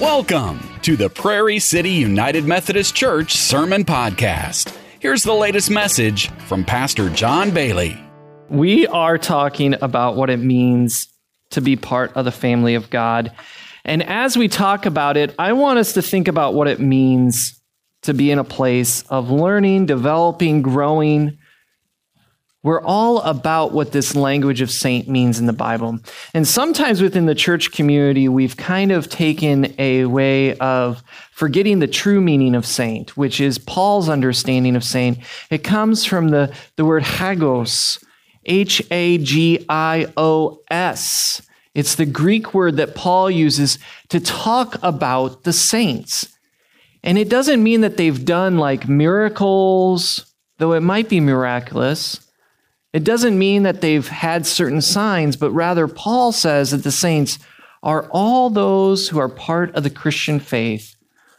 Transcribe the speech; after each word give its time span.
Welcome 0.00 0.60
to 0.80 0.96
the 0.96 1.10
Prairie 1.10 1.58
City 1.58 1.90
United 1.90 2.46
Methodist 2.46 2.94
Church 2.94 3.36
Sermon 3.36 3.84
Podcast. 3.84 4.74
Here's 4.98 5.24
the 5.24 5.34
latest 5.34 5.70
message 5.70 6.30
from 6.46 6.64
Pastor 6.64 7.10
John 7.10 7.50
Bailey. 7.50 8.02
We 8.48 8.86
are 8.86 9.18
talking 9.18 9.74
about 9.82 10.16
what 10.16 10.30
it 10.30 10.38
means 10.38 11.06
to 11.50 11.60
be 11.60 11.76
part 11.76 12.14
of 12.14 12.24
the 12.24 12.32
family 12.32 12.76
of 12.76 12.88
God. 12.88 13.30
And 13.84 14.02
as 14.02 14.38
we 14.38 14.48
talk 14.48 14.86
about 14.86 15.18
it, 15.18 15.34
I 15.38 15.52
want 15.52 15.78
us 15.78 15.92
to 15.92 16.00
think 16.00 16.28
about 16.28 16.54
what 16.54 16.66
it 16.66 16.80
means 16.80 17.60
to 18.00 18.14
be 18.14 18.30
in 18.30 18.38
a 18.38 18.44
place 18.44 19.02
of 19.10 19.30
learning, 19.30 19.84
developing, 19.84 20.62
growing, 20.62 21.36
we're 22.62 22.82
all 22.82 23.22
about 23.22 23.72
what 23.72 23.92
this 23.92 24.14
language 24.14 24.60
of 24.60 24.70
saint 24.70 25.08
means 25.08 25.38
in 25.38 25.46
the 25.46 25.52
Bible. 25.52 25.98
And 26.34 26.46
sometimes 26.46 27.00
within 27.00 27.24
the 27.26 27.34
church 27.34 27.72
community, 27.72 28.28
we've 28.28 28.56
kind 28.56 28.92
of 28.92 29.08
taken 29.08 29.74
a 29.78 30.04
way 30.04 30.56
of 30.58 31.02
forgetting 31.32 31.78
the 31.78 31.86
true 31.86 32.20
meaning 32.20 32.54
of 32.54 32.66
saint, 32.66 33.16
which 33.16 33.40
is 33.40 33.58
Paul's 33.58 34.10
understanding 34.10 34.76
of 34.76 34.84
saint. 34.84 35.18
It 35.50 35.64
comes 35.64 36.04
from 36.04 36.28
the, 36.28 36.54
the 36.76 36.84
word 36.84 37.02
hagios, 37.02 38.02
H 38.44 38.82
A 38.90 39.16
G 39.18 39.64
I 39.68 40.12
O 40.16 40.60
S. 40.70 41.40
It's 41.74 41.94
the 41.94 42.06
Greek 42.06 42.52
word 42.52 42.76
that 42.76 42.94
Paul 42.94 43.30
uses 43.30 43.78
to 44.08 44.20
talk 44.20 44.76
about 44.82 45.44
the 45.44 45.52
saints. 45.52 46.36
And 47.02 47.16
it 47.16 47.30
doesn't 47.30 47.62
mean 47.62 47.80
that 47.80 47.96
they've 47.96 48.24
done 48.24 48.58
like 48.58 48.88
miracles, 48.88 50.34
though 50.58 50.72
it 50.72 50.80
might 50.80 51.08
be 51.08 51.20
miraculous. 51.20 52.26
It 52.92 53.04
doesn't 53.04 53.38
mean 53.38 53.62
that 53.62 53.80
they've 53.80 54.06
had 54.06 54.46
certain 54.46 54.82
signs, 54.82 55.36
but 55.36 55.52
rather, 55.52 55.86
Paul 55.86 56.32
says 56.32 56.72
that 56.72 56.82
the 56.82 56.90
saints 56.90 57.38
are 57.82 58.08
all 58.10 58.50
those 58.50 59.08
who 59.08 59.18
are 59.18 59.28
part 59.28 59.74
of 59.74 59.84
the 59.84 59.90
Christian 59.90 60.40
faith, 60.40 60.96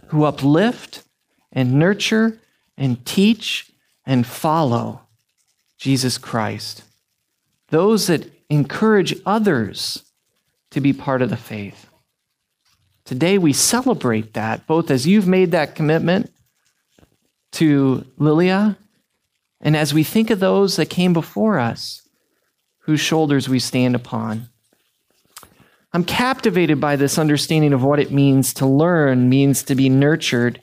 who 0.07 0.23
uplift 0.23 1.03
and 1.51 1.73
nurture 1.73 2.39
and 2.77 3.05
teach 3.05 3.71
and 4.05 4.25
follow 4.25 5.01
Jesus 5.77 6.17
Christ. 6.17 6.83
Those 7.69 8.07
that 8.07 8.31
encourage 8.49 9.15
others 9.25 10.03
to 10.71 10.81
be 10.81 10.93
part 10.93 11.21
of 11.21 11.29
the 11.29 11.37
faith. 11.37 11.87
Today 13.03 13.37
we 13.37 13.53
celebrate 13.53 14.33
that, 14.33 14.65
both 14.67 14.89
as 14.89 15.05
you've 15.05 15.27
made 15.27 15.51
that 15.51 15.75
commitment 15.75 16.31
to 17.53 18.05
Lilia 18.17 18.77
and 19.61 19.77
as 19.77 19.93
we 19.93 20.03
think 20.03 20.29
of 20.29 20.39
those 20.39 20.75
that 20.75 20.89
came 20.89 21.13
before 21.13 21.59
us, 21.59 22.01
whose 22.85 22.99
shoulders 22.99 23.47
we 23.47 23.59
stand 23.59 23.95
upon, 23.95 24.49
I'm 25.93 26.03
captivated 26.03 26.79
by 26.79 26.95
this 26.95 27.19
understanding 27.19 27.73
of 27.73 27.83
what 27.83 27.99
it 27.99 28.11
means 28.11 28.53
to 28.55 28.65
learn, 28.65 29.29
means 29.29 29.61
to 29.63 29.75
be 29.75 29.89
nurtured, 29.89 30.61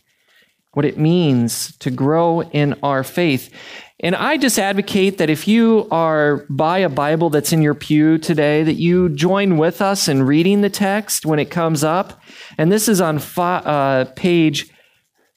what 0.73 0.85
it 0.85 0.99
means 0.99 1.77
to 1.79 1.91
grow 1.91 2.43
in 2.43 2.75
our 2.83 3.05
faith. 3.05 3.53
And 4.01 4.15
I 4.15 4.37
just 4.37 4.59
advocate 4.59 5.19
that 5.19 5.29
if 5.29 5.47
you 5.47 5.87
are 5.91 6.47
by 6.49 6.79
a 6.79 6.89
Bible 6.89 7.31
that's 7.31 7.53
in 7.53 7.63
your 7.63 7.75
pew 7.75 8.17
today, 8.17 8.63
that 8.63 8.75
you 8.75 9.11
join 9.11 9.59
with 9.59 9.83
us 9.83 10.09
in 10.09 10.23
reading 10.23 10.61
the 10.61 10.71
text 10.71 11.27
when 11.27 11.39
it 11.39 11.51
comes 11.51 11.85
up. 11.85 12.21
And 12.57 12.73
this 12.73 12.89
is 12.89 13.01
on 13.01 13.19
fi- 13.19 13.59
uh, 13.59 14.07
page 14.15 14.71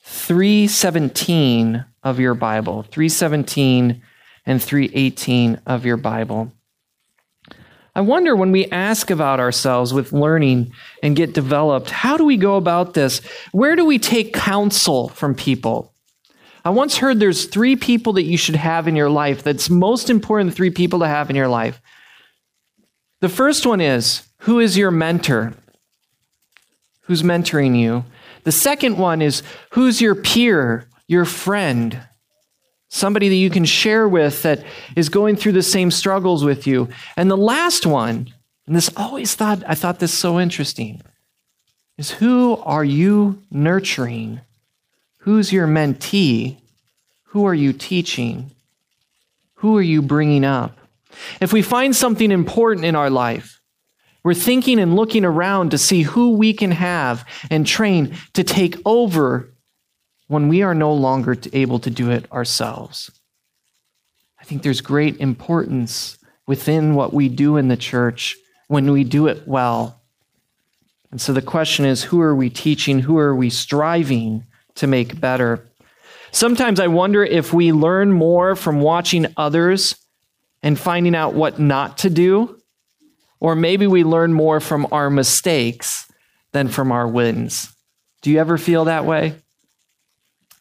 317 0.03 1.85
of 2.03 2.19
your 2.19 2.33
Bible, 2.33 2.83
317 2.83 4.01
and 4.45 4.61
318 4.61 5.61
of 5.65 5.85
your 5.85 5.97
Bible. 5.97 6.51
I 7.93 8.01
wonder 8.01 8.35
when 8.35 8.51
we 8.51 8.67
ask 8.67 9.09
about 9.09 9.41
ourselves 9.41 9.93
with 9.93 10.13
learning 10.13 10.71
and 11.03 11.15
get 11.15 11.33
developed, 11.33 11.89
how 11.89 12.15
do 12.15 12.23
we 12.23 12.37
go 12.37 12.55
about 12.55 12.93
this? 12.93 13.19
Where 13.51 13.75
do 13.75 13.85
we 13.85 13.99
take 13.99 14.33
counsel 14.33 15.09
from 15.09 15.35
people? 15.35 15.93
I 16.63 16.69
once 16.69 16.97
heard 16.97 17.19
there's 17.19 17.45
three 17.45 17.75
people 17.75 18.13
that 18.13 18.23
you 18.23 18.37
should 18.37 18.55
have 18.55 18.87
in 18.87 18.95
your 18.95 19.09
life 19.09 19.43
that's 19.43 19.69
most 19.69 20.09
important 20.09 20.53
three 20.53 20.69
people 20.69 20.99
to 20.99 21.07
have 21.07 21.29
in 21.29 21.35
your 21.35 21.47
life. 21.47 21.81
The 23.19 23.29
first 23.29 23.65
one 23.65 23.81
is 23.81 24.27
who 24.39 24.59
is 24.59 24.77
your 24.77 24.91
mentor? 24.91 25.53
Who's 27.01 27.23
mentoring 27.23 27.77
you? 27.77 28.05
The 28.43 28.51
second 28.51 28.97
one 28.97 29.21
is 29.21 29.43
who's 29.71 30.01
your 30.01 30.15
peer, 30.15 30.87
your 31.11 31.25
friend? 31.25 32.01
somebody 32.93 33.29
that 33.29 33.35
you 33.35 33.49
can 33.49 33.63
share 33.63 34.07
with 34.07 34.43
that 34.43 34.63
is 34.97 35.07
going 35.07 35.37
through 35.37 35.53
the 35.53 35.63
same 35.63 35.89
struggles 35.89 36.43
with 36.43 36.67
you. 36.67 36.89
And 37.15 37.31
the 37.31 37.37
last 37.37 37.85
one, 37.85 38.33
and 38.67 38.75
this 38.75 38.91
always 38.97 39.33
thought 39.33 39.63
I 39.65 39.75
thought 39.75 39.99
this 39.99 40.13
so 40.13 40.39
interesting, 40.39 41.01
is 41.97 42.11
who 42.11 42.57
are 42.57 42.83
you 42.83 43.41
nurturing? 43.49 44.41
Who's 45.19 45.53
your 45.53 45.67
mentee? 45.67 46.57
Who 47.27 47.45
are 47.45 47.53
you 47.53 47.71
teaching? 47.71 48.51
Who 49.55 49.77
are 49.77 49.81
you 49.81 50.01
bringing 50.01 50.43
up? 50.43 50.77
If 51.39 51.53
we 51.53 51.61
find 51.61 51.95
something 51.95 52.29
important 52.29 52.85
in 52.85 52.95
our 52.95 53.09
life, 53.09 53.61
we're 54.23 54.33
thinking 54.33 54.79
and 54.79 54.95
looking 54.97 55.23
around 55.23 55.71
to 55.71 55.77
see 55.77 56.01
who 56.01 56.35
we 56.35 56.53
can 56.53 56.71
have 56.71 57.25
and 57.49 57.65
train 57.65 58.15
to 58.33 58.43
take 58.43 58.75
over 58.85 59.49
when 60.31 60.47
we 60.47 60.61
are 60.61 60.73
no 60.73 60.93
longer 60.93 61.35
able 61.51 61.77
to 61.77 61.89
do 61.89 62.09
it 62.09 62.31
ourselves. 62.31 63.11
I 64.39 64.45
think 64.45 64.63
there's 64.63 64.79
great 64.79 65.17
importance 65.17 66.17
within 66.47 66.95
what 66.95 67.11
we 67.13 67.27
do 67.27 67.57
in 67.57 67.67
the 67.67 67.75
church 67.75 68.37
when 68.69 68.93
we 68.93 69.03
do 69.03 69.27
it 69.27 69.45
well. 69.45 70.01
And 71.11 71.19
so 71.19 71.33
the 71.33 71.41
question 71.41 71.83
is 71.83 72.03
who 72.03 72.21
are 72.21 72.33
we 72.33 72.49
teaching? 72.49 72.99
Who 72.99 73.17
are 73.17 73.35
we 73.35 73.49
striving 73.49 74.45
to 74.75 74.87
make 74.87 75.19
better? 75.19 75.67
Sometimes 76.31 76.79
I 76.79 76.87
wonder 76.87 77.25
if 77.25 77.51
we 77.51 77.73
learn 77.73 78.13
more 78.13 78.55
from 78.55 78.79
watching 78.79 79.27
others 79.35 79.97
and 80.63 80.79
finding 80.79 81.13
out 81.13 81.33
what 81.33 81.59
not 81.59 81.97
to 81.99 82.09
do, 82.09 82.57
or 83.41 83.53
maybe 83.53 83.85
we 83.85 84.05
learn 84.05 84.31
more 84.31 84.61
from 84.61 84.87
our 84.93 85.09
mistakes 85.09 86.09
than 86.53 86.69
from 86.69 86.93
our 86.93 87.05
wins. 87.05 87.75
Do 88.21 88.31
you 88.31 88.39
ever 88.39 88.57
feel 88.57 88.85
that 88.85 89.03
way? 89.03 89.40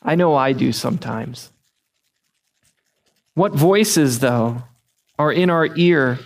I 0.03 0.15
know 0.15 0.35
I 0.35 0.53
do 0.53 0.73
sometimes. 0.73 1.51
What 3.35 3.53
voices, 3.53 4.19
though, 4.19 4.63
are 5.19 5.33
in 5.33 5.51
our 5.51 5.69
ear 5.77 6.19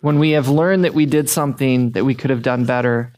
when 0.00 0.18
we 0.18 0.32
have 0.32 0.48
learned 0.48 0.84
that 0.84 0.94
we 0.94 1.06
did 1.06 1.30
something 1.30 1.90
that 1.92 2.04
we 2.04 2.14
could 2.14 2.30
have 2.30 2.42
done 2.42 2.64
better? 2.64 3.12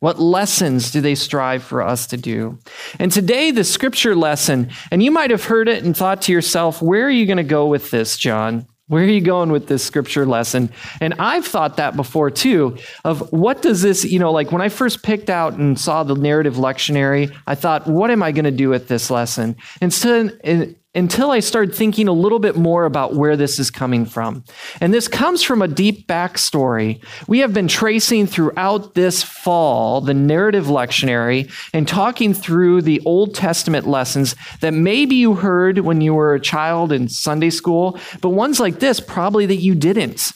What 0.00 0.20
lessons 0.20 0.90
do 0.90 1.00
they 1.00 1.14
strive 1.14 1.62
for 1.62 1.82
us 1.82 2.06
to 2.08 2.18
do? 2.18 2.58
And 2.98 3.10
today, 3.10 3.50
the 3.50 3.64
scripture 3.64 4.14
lesson, 4.14 4.70
and 4.90 5.02
you 5.02 5.10
might 5.10 5.30
have 5.30 5.44
heard 5.44 5.68
it 5.68 5.82
and 5.82 5.96
thought 5.96 6.22
to 6.22 6.32
yourself, 6.32 6.82
where 6.82 7.06
are 7.06 7.10
you 7.10 7.24
going 7.26 7.38
to 7.38 7.42
go 7.42 7.66
with 7.66 7.90
this, 7.90 8.18
John? 8.18 8.66
Where 8.88 9.02
are 9.02 9.08
you 9.08 9.20
going 9.20 9.50
with 9.50 9.66
this 9.66 9.82
scripture 9.82 10.24
lesson? 10.24 10.70
And 11.00 11.14
I've 11.18 11.44
thought 11.44 11.76
that 11.78 11.96
before 11.96 12.30
too 12.30 12.78
of 13.04 13.32
what 13.32 13.60
does 13.60 13.82
this, 13.82 14.04
you 14.04 14.20
know, 14.20 14.30
like 14.30 14.52
when 14.52 14.62
I 14.62 14.68
first 14.68 15.02
picked 15.02 15.28
out 15.28 15.54
and 15.54 15.78
saw 15.78 16.04
the 16.04 16.14
narrative 16.14 16.54
lectionary, 16.54 17.34
I 17.48 17.56
thought, 17.56 17.88
what 17.88 18.12
am 18.12 18.22
I 18.22 18.30
going 18.30 18.44
to 18.44 18.52
do 18.52 18.68
with 18.68 18.86
this 18.86 19.10
lesson? 19.10 19.56
And 19.80 19.92
Instead, 19.96 20.76
until 20.96 21.30
I 21.30 21.40
started 21.40 21.74
thinking 21.74 22.08
a 22.08 22.12
little 22.12 22.38
bit 22.38 22.56
more 22.56 22.86
about 22.86 23.14
where 23.14 23.36
this 23.36 23.58
is 23.58 23.70
coming 23.70 24.06
from. 24.06 24.42
And 24.80 24.94
this 24.94 25.06
comes 25.06 25.42
from 25.42 25.60
a 25.60 25.68
deep 25.68 26.06
backstory. 26.06 27.04
We 27.28 27.40
have 27.40 27.52
been 27.52 27.68
tracing 27.68 28.26
throughout 28.26 28.94
this 28.94 29.22
fall 29.22 30.00
the 30.00 30.14
narrative 30.14 30.66
lectionary 30.66 31.52
and 31.74 31.86
talking 31.86 32.32
through 32.32 32.82
the 32.82 33.02
Old 33.04 33.34
Testament 33.34 33.86
lessons 33.86 34.34
that 34.60 34.72
maybe 34.72 35.14
you 35.16 35.34
heard 35.34 35.80
when 35.80 36.00
you 36.00 36.14
were 36.14 36.34
a 36.34 36.40
child 36.40 36.92
in 36.92 37.08
Sunday 37.08 37.50
school, 37.50 37.98
but 38.22 38.30
ones 38.30 38.58
like 38.58 38.80
this 38.80 38.98
probably 38.98 39.44
that 39.46 39.56
you 39.56 39.74
didn't 39.74 40.32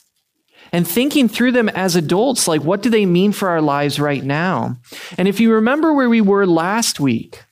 and 0.72 0.86
thinking 0.86 1.28
through 1.28 1.52
them 1.52 1.68
as 1.70 1.96
adults 1.96 2.46
like 2.46 2.62
what 2.62 2.82
do 2.82 2.90
they 2.90 3.06
mean 3.06 3.32
for 3.32 3.48
our 3.48 3.60
lives 3.60 3.98
right 3.98 4.22
now 4.22 4.76
and 5.18 5.26
if 5.26 5.40
you 5.40 5.52
remember 5.52 5.92
where 5.92 6.08
we 6.08 6.20
were 6.20 6.46
last 6.46 7.00
week 7.00 7.42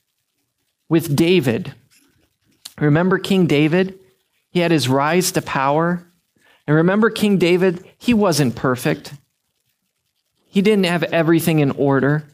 with 0.88 1.16
david 1.16 1.74
Remember 2.80 3.18
King 3.18 3.46
David? 3.46 3.98
He 4.50 4.60
had 4.60 4.70
his 4.70 4.88
rise 4.88 5.32
to 5.32 5.42
power. 5.42 6.04
And 6.66 6.76
remember 6.76 7.10
King 7.10 7.38
David? 7.38 7.84
He 7.98 8.14
wasn't 8.14 8.56
perfect. 8.56 9.12
He 10.48 10.62
didn't 10.62 10.86
have 10.86 11.02
everything 11.04 11.60
in 11.60 11.70
order. 11.72 12.24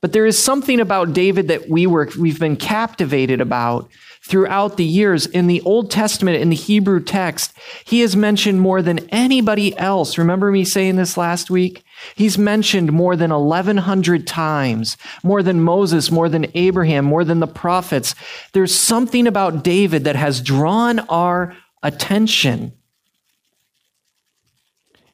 But 0.00 0.12
there 0.12 0.26
is 0.26 0.38
something 0.38 0.80
about 0.80 1.12
David 1.12 1.48
that 1.48 1.68
we 1.68 1.86
were, 1.86 2.10
we've 2.18 2.40
been 2.40 2.56
captivated 2.56 3.40
about 3.40 3.88
throughout 4.24 4.76
the 4.76 4.84
years. 4.84 5.26
In 5.26 5.46
the 5.46 5.60
Old 5.62 5.90
Testament, 5.90 6.40
in 6.40 6.50
the 6.50 6.56
Hebrew 6.56 7.02
text, 7.02 7.52
he 7.84 8.02
is 8.02 8.16
mentioned 8.16 8.60
more 8.60 8.80
than 8.80 9.08
anybody 9.10 9.76
else. 9.76 10.16
Remember 10.16 10.50
me 10.50 10.64
saying 10.64 10.96
this 10.96 11.16
last 11.16 11.50
week? 11.50 11.84
He's 12.14 12.38
mentioned 12.38 12.92
more 12.92 13.16
than 13.16 13.30
1,100 13.30 14.26
times, 14.26 14.96
more 15.22 15.42
than 15.42 15.62
Moses, 15.62 16.10
more 16.10 16.28
than 16.28 16.46
Abraham, 16.54 17.04
more 17.04 17.24
than 17.24 17.40
the 17.40 17.46
prophets. 17.46 18.14
There's 18.52 18.74
something 18.74 19.26
about 19.26 19.64
David 19.64 20.04
that 20.04 20.16
has 20.16 20.40
drawn 20.40 21.00
our 21.00 21.56
attention. 21.82 22.72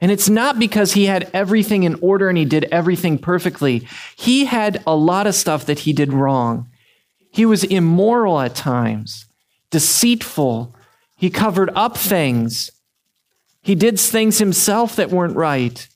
And 0.00 0.12
it's 0.12 0.28
not 0.28 0.58
because 0.58 0.92
he 0.92 1.06
had 1.06 1.30
everything 1.32 1.82
in 1.82 1.96
order 2.00 2.28
and 2.28 2.38
he 2.38 2.44
did 2.44 2.64
everything 2.64 3.18
perfectly. 3.18 3.88
He 4.16 4.44
had 4.44 4.82
a 4.86 4.94
lot 4.94 5.26
of 5.26 5.34
stuff 5.34 5.66
that 5.66 5.80
he 5.80 5.92
did 5.92 6.12
wrong. 6.12 6.70
He 7.30 7.46
was 7.46 7.64
immoral 7.64 8.40
at 8.40 8.54
times, 8.54 9.26
deceitful. 9.70 10.74
He 11.16 11.30
covered 11.30 11.70
up 11.74 11.96
things. 11.96 12.70
He 13.60 13.74
did 13.74 13.98
things 13.98 14.38
himself 14.38 14.96
that 14.96 15.10
weren't 15.10 15.36
right. 15.36 15.88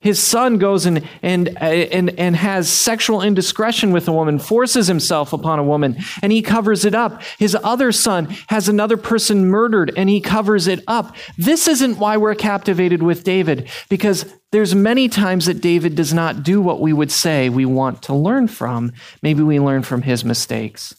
His 0.00 0.18
son 0.18 0.56
goes 0.56 0.86
and, 0.86 1.06
and, 1.20 1.60
and, 1.60 2.18
and 2.18 2.34
has 2.34 2.70
sexual 2.70 3.20
indiscretion 3.20 3.92
with 3.92 4.08
a 4.08 4.12
woman, 4.12 4.38
forces 4.38 4.86
himself 4.86 5.34
upon 5.34 5.58
a 5.58 5.64
woman, 5.64 5.98
and 6.22 6.32
he 6.32 6.40
covers 6.40 6.86
it 6.86 6.94
up. 6.94 7.22
His 7.38 7.54
other 7.62 7.92
son 7.92 8.34
has 8.46 8.66
another 8.66 8.96
person 8.96 9.46
murdered, 9.46 9.92
and 9.98 10.08
he 10.08 10.22
covers 10.22 10.68
it 10.68 10.82
up. 10.86 11.14
This 11.36 11.68
isn't 11.68 11.98
why 11.98 12.16
we're 12.16 12.34
captivated 12.34 13.02
with 13.02 13.24
David, 13.24 13.68
because 13.90 14.24
there's 14.52 14.74
many 14.74 15.06
times 15.06 15.44
that 15.44 15.60
David 15.60 15.96
does 15.96 16.14
not 16.14 16.42
do 16.42 16.62
what 16.62 16.80
we 16.80 16.94
would 16.94 17.12
say 17.12 17.50
we 17.50 17.66
want 17.66 18.00
to 18.04 18.14
learn 18.14 18.48
from. 18.48 18.92
Maybe 19.22 19.42
we 19.42 19.60
learn 19.60 19.82
from 19.82 20.00
his 20.00 20.24
mistakes. 20.24 20.94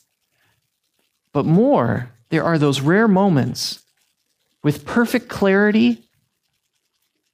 But 1.34 1.46
more, 1.46 2.12
there 2.30 2.44
are 2.44 2.60
those 2.60 2.82
rare 2.82 3.08
moments 3.08 3.84
with 4.64 4.86
perfect 4.86 5.28
clarity 5.28 6.08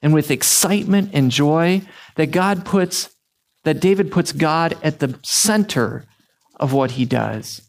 and 0.01 0.13
with 0.13 0.31
excitement 0.31 1.11
and 1.13 1.31
joy 1.31 1.81
that 2.15 2.31
God 2.31 2.65
puts, 2.65 3.15
that 3.63 3.79
David 3.79 4.11
puts 4.11 4.31
God 4.31 4.77
at 4.83 4.99
the 4.99 5.19
center 5.23 6.05
of 6.59 6.73
what 6.73 6.91
he 6.91 7.05
does. 7.05 7.61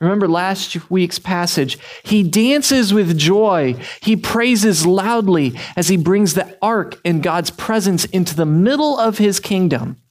Remember 0.00 0.26
last 0.26 0.90
week's 0.90 1.20
passage. 1.20 1.78
He 2.02 2.24
dances 2.24 2.92
with 2.92 3.16
joy. 3.16 3.76
He 4.00 4.16
praises 4.16 4.84
loudly 4.84 5.56
as 5.76 5.86
he 5.86 5.96
brings 5.96 6.34
the 6.34 6.58
ark 6.60 7.00
and 7.04 7.22
God's 7.22 7.50
presence 7.50 8.04
into 8.06 8.34
the 8.34 8.46
middle 8.46 8.98
of 8.98 9.18
his 9.18 9.38
kingdom, 9.38 10.02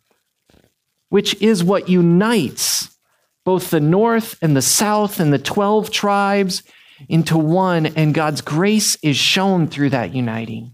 which 1.09 1.39
is 1.41 1.61
what 1.61 1.89
unites 1.89 2.95
both 3.43 3.69
the 3.69 3.81
north 3.81 4.37
and 4.41 4.55
the 4.55 4.61
south 4.61 5.19
and 5.19 5.33
the 5.33 5.39
12 5.39 5.91
tribes 5.91 6.63
into 7.09 7.37
one, 7.37 7.87
and 7.87 8.13
God's 8.13 8.41
grace 8.41 8.95
is 9.03 9.17
shown 9.17 9.67
through 9.67 9.89
that 9.89 10.13
uniting. 10.13 10.73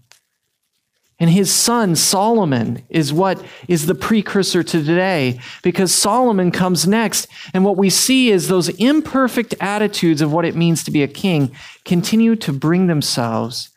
And 1.20 1.30
his 1.30 1.52
son, 1.52 1.96
Solomon, 1.96 2.82
is 2.88 3.12
what 3.12 3.44
is 3.66 3.86
the 3.86 3.94
precursor 3.94 4.62
to 4.62 4.84
today 4.84 5.40
because 5.62 5.92
Solomon 5.92 6.52
comes 6.52 6.86
next. 6.86 7.26
And 7.52 7.64
what 7.64 7.76
we 7.76 7.90
see 7.90 8.30
is 8.30 8.46
those 8.46 8.68
imperfect 8.68 9.54
attitudes 9.60 10.20
of 10.20 10.32
what 10.32 10.44
it 10.44 10.54
means 10.54 10.84
to 10.84 10.92
be 10.92 11.02
a 11.02 11.08
king 11.08 11.50
continue 11.84 12.36
to 12.36 12.52
bring 12.52 12.86
themselves 12.86 13.70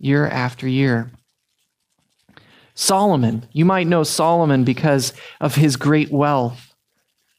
year 0.00 0.26
after 0.26 0.66
year. 0.66 1.10
Solomon, 2.74 3.46
you 3.52 3.64
might 3.64 3.86
know 3.86 4.02
Solomon 4.02 4.64
because 4.64 5.12
of 5.40 5.56
his 5.56 5.76
great 5.76 6.10
wealth. 6.10 6.74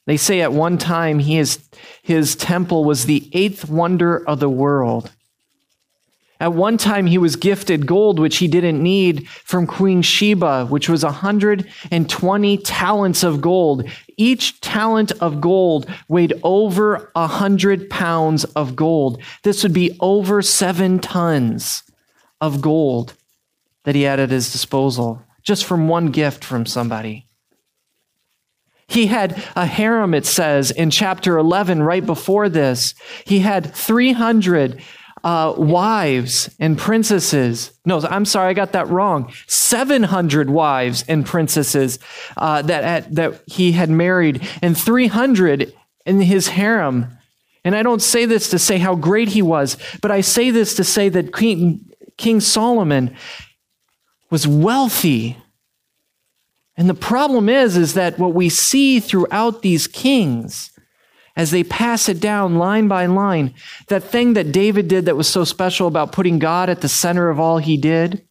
They 0.06 0.16
say 0.16 0.40
at 0.40 0.52
one 0.52 0.78
time 0.78 1.18
he 1.18 1.38
is, 1.38 1.66
his 2.02 2.34
temple 2.34 2.84
was 2.84 3.04
the 3.04 3.30
eighth 3.32 3.68
wonder 3.68 4.26
of 4.26 4.40
the 4.40 4.50
world. 4.50 5.10
At 6.40 6.54
one 6.54 6.78
time, 6.78 7.06
he 7.06 7.18
was 7.18 7.36
gifted 7.36 7.86
gold, 7.86 8.18
which 8.18 8.38
he 8.38 8.48
didn't 8.48 8.82
need 8.82 9.28
from 9.28 9.66
Queen 9.66 10.00
Sheba, 10.00 10.64
which 10.66 10.88
was 10.88 11.04
120 11.04 12.56
talents 12.58 13.22
of 13.22 13.40
gold. 13.42 13.86
Each 14.16 14.58
talent 14.62 15.12
of 15.20 15.42
gold 15.42 15.86
weighed 16.08 16.32
over 16.42 17.10
100 17.12 17.90
pounds 17.90 18.44
of 18.44 18.74
gold. 18.74 19.22
This 19.42 19.62
would 19.62 19.74
be 19.74 19.98
over 20.00 20.40
seven 20.40 20.98
tons 20.98 21.82
of 22.40 22.62
gold 22.62 23.12
that 23.84 23.94
he 23.94 24.02
had 24.02 24.18
at 24.18 24.30
his 24.30 24.50
disposal, 24.50 25.22
just 25.42 25.66
from 25.66 25.88
one 25.88 26.06
gift 26.06 26.42
from 26.42 26.64
somebody. 26.64 27.26
He 28.86 29.06
had 29.06 29.40
a 29.54 29.66
harem, 29.66 30.14
it 30.14 30.26
says 30.26 30.70
in 30.70 30.90
chapter 30.90 31.38
11, 31.38 31.82
right 31.82 32.04
before 32.04 32.48
this. 32.48 32.94
He 33.24 33.38
had 33.38 33.72
300 33.72 34.82
uh, 35.22 35.54
wives 35.56 36.54
and 36.58 36.78
princesses. 36.78 37.72
No, 37.84 38.00
I'm 38.00 38.24
sorry, 38.24 38.48
I 38.48 38.54
got 38.54 38.72
that 38.72 38.88
wrong. 38.88 39.32
700 39.46 40.50
wives 40.50 41.04
and 41.08 41.26
princesses 41.26 41.98
uh, 42.36 42.62
that, 42.62 43.14
that 43.14 43.42
he 43.46 43.72
had 43.72 43.90
married, 43.90 44.46
and 44.62 44.76
300 44.76 45.74
in 46.06 46.20
his 46.20 46.48
harem. 46.48 47.18
And 47.64 47.76
I 47.76 47.82
don't 47.82 48.02
say 48.02 48.24
this 48.24 48.48
to 48.50 48.58
say 48.58 48.78
how 48.78 48.94
great 48.94 49.28
he 49.28 49.42
was, 49.42 49.76
but 50.00 50.10
I 50.10 50.22
say 50.22 50.50
this 50.50 50.74
to 50.76 50.84
say 50.84 51.08
that 51.10 51.34
King, 51.34 51.84
King 52.16 52.40
Solomon 52.40 53.14
was 54.30 54.46
wealthy. 54.46 55.36
And 56.76 56.88
the 56.88 56.94
problem 56.94 57.48
is, 57.48 57.76
is 57.76 57.94
that 57.94 58.18
what 58.18 58.32
we 58.32 58.48
see 58.48 59.00
throughout 59.00 59.60
these 59.60 59.86
kings 59.86 60.70
as 61.36 61.50
they 61.50 61.64
pass 61.64 62.08
it 62.08 62.20
down 62.20 62.56
line 62.56 62.88
by 62.88 63.06
line, 63.06 63.54
that 63.88 64.04
thing 64.04 64.34
that 64.34 64.52
David 64.52 64.88
did 64.88 65.06
that 65.06 65.16
was 65.16 65.28
so 65.28 65.44
special 65.44 65.86
about 65.86 66.12
putting 66.12 66.38
God 66.38 66.68
at 66.68 66.80
the 66.80 66.88
center 66.88 67.28
of 67.30 67.38
all 67.38 67.58
he 67.58 67.76
did 67.76 68.26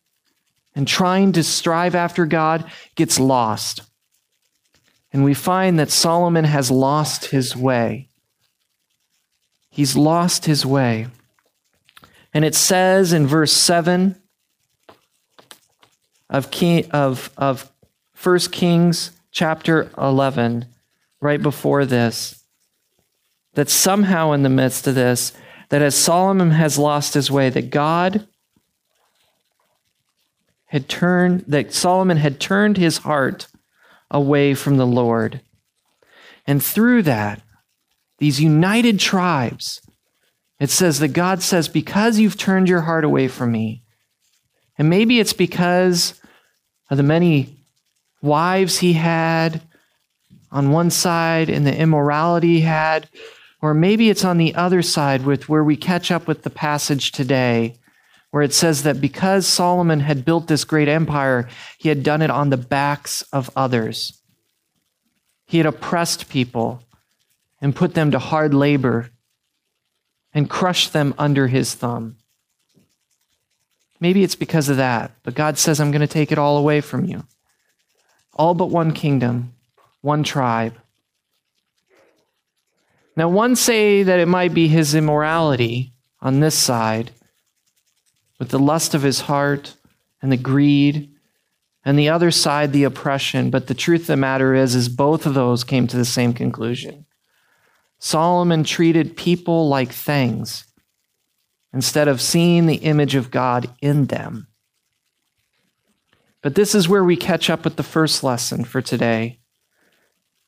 and 0.76 0.88
trying 0.88 1.32
to 1.34 1.44
strive 1.44 1.96
after 1.96 2.26
God 2.26 2.70
gets 2.96 3.20
lost. 3.20 3.82
And 5.12 5.24
we 5.24 5.34
find 5.34 5.80
that 5.80 5.90
Solomon 5.90 6.46
has 6.46 6.70
lost 6.70 7.26
his 7.26 7.56
way. 7.56 8.10
He's 9.70 9.96
lost 9.96 10.46
his 10.46 10.66
way. 10.66 11.08
And 12.34 12.46
it 12.46 12.56
says 12.56 13.12
in 13.12 13.26
verse 13.26 13.52
7 13.52 14.16
of, 16.30 16.52
King, 16.52 16.90
of, 16.92 17.32
of 17.38 17.72
1 18.22 18.40
Kings 18.52 19.12
chapter 19.32 19.90
11, 19.98 20.66
right 21.22 21.42
before 21.42 21.86
this, 21.86 22.39
that 23.54 23.70
somehow 23.70 24.32
in 24.32 24.44
the 24.44 24.50
midst 24.50 24.88
of 24.88 24.96
this, 24.96 25.34
that 25.70 25.82
as 25.82 25.96
Solomon 25.96 26.52
has 26.52 26.78
lost 26.78 27.14
his 27.14 27.30
way, 27.30 27.50
that 27.50 27.70
God 27.70 28.28
had 30.68 30.88
turned, 30.88 31.46
that 31.48 31.74
Solomon 31.74 32.18
had 32.18 32.40
turned 32.40 32.78
his 32.78 33.00
heart 33.00 33.48
away 34.12 34.54
from 34.54 34.78
the 34.78 34.88
Lord. 34.88 35.42
And 36.46 36.64
through 36.64 37.04
that, 37.04 37.42
these 38.20 38.42
united 38.42 39.00
tribes, 39.00 39.82
it 40.60 40.70
says 40.70 41.00
that 41.00 41.10
God 41.10 41.42
says, 41.42 41.68
Because 41.68 42.20
you've 42.20 42.38
turned 42.38 42.68
your 42.68 42.82
heart 42.82 43.04
away 43.04 43.28
from 43.28 43.52
me, 43.52 43.84
and 44.78 44.90
maybe 44.90 45.20
it's 45.20 45.34
because 45.34 46.20
of 46.90 46.98
the 46.98 47.04
many 47.04 47.58
wives 48.22 48.80
he 48.80 48.94
had 48.94 49.62
on 50.52 50.72
one 50.72 50.90
side 50.90 51.50
and 51.50 51.66
the 51.66 51.78
immorality 51.78 52.56
he 52.56 52.62
had, 52.62 53.08
or 53.62 53.74
maybe 53.74 54.10
it's 54.10 54.24
on 54.24 54.38
the 54.38 54.56
other 54.56 54.82
side 54.82 55.26
with 55.26 55.50
where 55.50 55.64
we 55.64 55.76
catch 55.76 56.12
up 56.12 56.28
with 56.28 56.44
the 56.44 56.50
passage 56.50 57.12
today, 57.12 57.76
where 58.32 58.44
it 58.44 58.54
says 58.54 58.84
that 58.84 59.02
because 59.02 59.48
Solomon 59.48 60.00
had 60.00 60.26
built 60.26 60.48
this 60.48 60.64
great 60.64 60.88
empire, 60.88 61.48
he 61.78 61.90
had 61.90 62.04
done 62.04 62.22
it 62.22 62.30
on 62.30 62.50
the 62.50 62.58
backs 62.58 63.22
of 63.34 63.50
others. 63.56 64.22
He 65.46 65.58
had 65.58 65.66
oppressed 65.66 66.30
people 66.30 66.84
and 67.60 67.76
put 67.76 67.96
them 67.96 68.12
to 68.12 68.20
hard 68.20 68.54
labor 68.54 69.10
and 70.34 70.50
crushed 70.50 70.94
them 70.94 71.14
under 71.18 71.48
his 71.48 71.74
thumb. 71.74 72.18
Maybe 74.00 74.24
it's 74.24 74.36
because 74.36 74.70
of 74.70 74.78
that, 74.78 75.12
but 75.24 75.36
God 75.36 75.58
says, 75.58 75.80
I'm 75.80 75.92
going 75.92 76.02
to 76.02 76.08
take 76.08 76.32
it 76.32 76.38
all 76.38 76.58
away 76.58 76.80
from 76.80 77.06
you. 77.06 77.24
All 78.34 78.54
but 78.54 78.68
one 78.68 78.94
kingdom, 78.94 79.54
one 80.02 80.24
tribe. 80.24 80.76
Now, 83.16 83.30
one 83.30 83.56
say 83.56 84.04
that 84.04 84.20
it 84.20 84.28
might 84.28 84.54
be 84.54 84.68
his 84.68 84.96
immorality 84.96 85.94
on 86.22 86.40
this 86.40 86.58
side, 86.58 87.12
with 88.40 88.50
the 88.50 88.60
lust 88.60 88.94
of 88.94 89.02
his 89.02 89.22
heart 89.22 89.76
and 90.22 90.32
the 90.32 90.38
greed, 90.38 91.10
and 91.84 91.98
the 91.98 92.10
other 92.10 92.32
side, 92.32 92.72
the 92.72 92.84
oppression. 92.84 93.50
But 93.50 93.68
the 93.68 93.74
truth 93.74 94.02
of 94.02 94.08
the 94.08 94.18
matter 94.18 94.54
is, 94.54 94.76
is 94.76 94.90
both 94.90 95.26
of 95.26 95.34
those 95.34 95.64
came 95.64 95.88
to 95.88 95.98
the 95.98 96.06
same 96.06 96.34
conclusion. 96.34 97.06
Solomon 98.00 98.64
treated 98.64 99.18
people 99.18 99.68
like 99.68 99.92
things 99.92 100.66
instead 101.74 102.08
of 102.08 102.22
seeing 102.22 102.66
the 102.66 102.76
image 102.76 103.16
of 103.16 103.32
God 103.32 103.70
in 103.82 104.06
them. 104.06 104.48
But 106.42 106.56
this 106.56 106.74
is 106.74 106.88
where 106.88 107.04
we 107.04 107.18
catch 107.18 107.50
up 107.50 107.64
with 107.66 107.76
the 107.76 107.84
first 107.84 108.24
lesson 108.24 108.64
for 108.64 108.82
today 108.82 109.39